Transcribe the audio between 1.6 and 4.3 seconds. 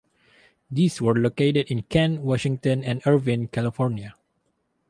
in Kent, Washington and Irvine, California.